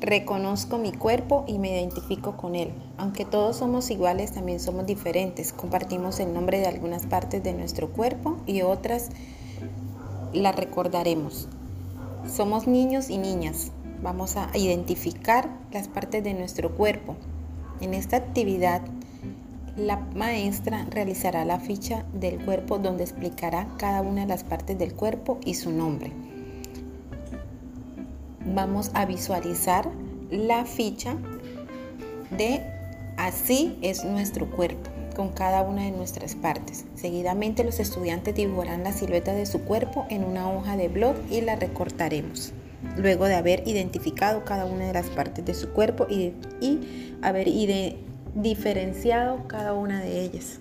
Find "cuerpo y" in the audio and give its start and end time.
0.92-1.58, 7.88-8.60, 24.92-25.54, 45.70-46.32